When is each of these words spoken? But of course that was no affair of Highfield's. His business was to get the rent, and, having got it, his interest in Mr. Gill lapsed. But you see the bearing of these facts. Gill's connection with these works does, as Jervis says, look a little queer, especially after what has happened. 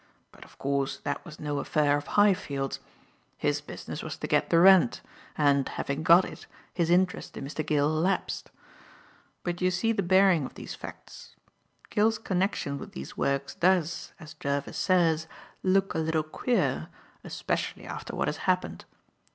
But 0.31 0.43
of 0.43 0.57
course 0.57 0.97
that 1.03 1.23
was 1.23 1.39
no 1.39 1.59
affair 1.59 1.95
of 1.95 2.07
Highfield's. 2.17 2.79
His 3.37 3.61
business 3.61 4.01
was 4.01 4.17
to 4.17 4.25
get 4.27 4.49
the 4.49 4.57
rent, 4.57 5.01
and, 5.37 5.69
having 5.69 6.01
got 6.01 6.25
it, 6.25 6.47
his 6.73 6.89
interest 6.89 7.37
in 7.37 7.45
Mr. 7.45 7.63
Gill 7.63 7.87
lapsed. 7.87 8.49
But 9.43 9.61
you 9.61 9.69
see 9.69 9.91
the 9.91 10.01
bearing 10.01 10.43
of 10.43 10.55
these 10.55 10.73
facts. 10.73 11.35
Gill's 11.91 12.17
connection 12.17 12.79
with 12.79 12.93
these 12.93 13.15
works 13.15 13.53
does, 13.53 14.13
as 14.19 14.33
Jervis 14.33 14.75
says, 14.79 15.27
look 15.61 15.93
a 15.93 15.99
little 15.99 16.23
queer, 16.23 16.89
especially 17.23 17.85
after 17.85 18.15
what 18.15 18.27
has 18.27 18.37
happened. 18.49 18.85